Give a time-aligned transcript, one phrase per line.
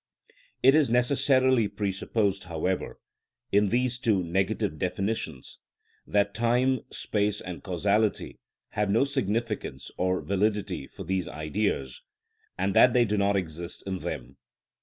[0.63, 2.97] (It is necessarily presupposed, however,
[3.51, 5.59] in these two negative definitions,
[6.07, 12.01] that time, space, and causality have no significance or validity for these Ideas,
[12.57, 14.37] and that they do not exist in them.)